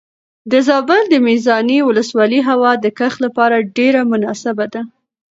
د 0.51 0.53
زابل 0.67 1.01
د 1.09 1.15
میزانې 1.27 1.79
ولسوالۍ 1.83 2.39
هوا 2.49 2.71
د 2.83 2.85
کښت 2.97 3.17
لپاره 3.25 3.67
ډېره 3.77 4.01
مناسبه 4.11 4.65
ده. 4.73 4.81